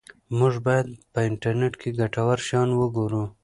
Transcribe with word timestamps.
موږ 0.39 0.53
باید 0.67 0.87
په 1.13 1.19
انټرنیټ 1.29 1.73
کې 1.81 1.89
ګټور 1.99 2.37
شیان 2.47 2.69
وګورو. 2.75 3.23